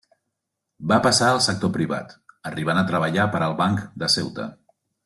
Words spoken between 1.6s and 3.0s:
privat, arribant a